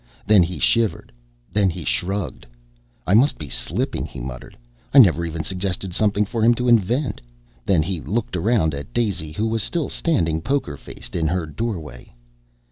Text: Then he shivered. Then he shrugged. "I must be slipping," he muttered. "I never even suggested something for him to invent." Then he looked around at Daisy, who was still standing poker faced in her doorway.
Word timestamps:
Then 0.25 0.41
he 0.41 0.57
shivered. 0.57 1.11
Then 1.53 1.69
he 1.69 1.85
shrugged. 1.85 2.47
"I 3.05 3.13
must 3.13 3.37
be 3.37 3.49
slipping," 3.49 4.03
he 4.07 4.19
muttered. 4.19 4.57
"I 4.95 4.97
never 4.97 5.23
even 5.27 5.43
suggested 5.43 5.93
something 5.93 6.25
for 6.25 6.43
him 6.43 6.55
to 6.55 6.67
invent." 6.67 7.21
Then 7.67 7.83
he 7.83 8.01
looked 8.01 8.35
around 8.35 8.73
at 8.73 8.93
Daisy, 8.93 9.31
who 9.31 9.45
was 9.45 9.61
still 9.61 9.89
standing 9.89 10.41
poker 10.41 10.75
faced 10.75 11.15
in 11.15 11.27
her 11.27 11.45
doorway. 11.45 12.15